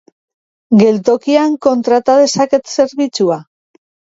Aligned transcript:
Geltokian 0.83 1.53
kontrata 1.67 2.17
dezaket 2.23 2.75
zerbitzua? 2.77 3.39